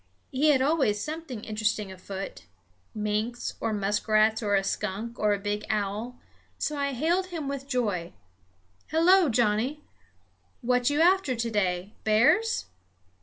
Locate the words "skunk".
4.63-5.19